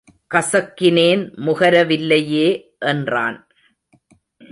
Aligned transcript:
கசக்கினேன் 0.33 1.23
முகர 1.45 1.85
வில்லையே 1.85 2.75
என்றான். 2.79 3.47